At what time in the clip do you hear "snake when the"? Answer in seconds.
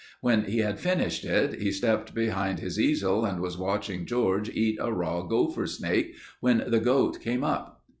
5.67-6.79